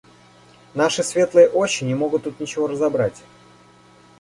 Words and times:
–Наши 0.73 1.03
светлые 1.03 1.47
очи 1.47 1.83
не 1.83 1.93
могут 1.93 2.23
тут 2.23 2.39
ничего 2.39 2.65
разобрать. 2.65 3.21